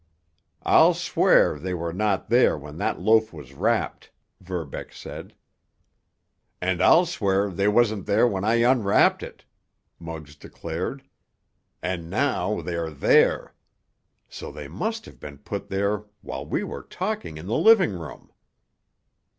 [0.63, 5.35] "I'll swear they were not there when that loaf was wrapped," Verbeck said.
[6.59, 9.45] "And I'll swear they wasn't there when I unwrapped it,"
[9.99, 11.03] Muggs declared.
[11.83, 13.53] "And now they are there!
[14.27, 18.31] So they must have been put there while we were talking in the living room!"